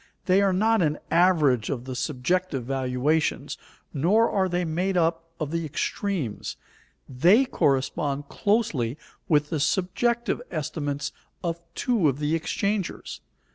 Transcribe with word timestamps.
They 0.25 0.41
are 0.41 0.51
not 0.51 0.81
an 0.81 0.97
average 1.11 1.69
of 1.69 1.85
the 1.85 1.95
subjective 1.95 2.65
valuations, 2.65 3.55
nor 3.93 4.31
are 4.31 4.49
they 4.49 4.65
made 4.65 4.97
up 4.97 5.29
of 5.39 5.51
the 5.51 5.63
extremes. 5.63 6.57
They 7.07 7.45
correspond 7.45 8.27
closely 8.27 8.97
with 9.29 9.51
the 9.51 9.59
subjective 9.59 10.41
estimates 10.49 11.11
of 11.43 11.59
two 11.75 12.09
of 12.09 12.17
the 12.17 12.33
exchangers. 12.33 13.21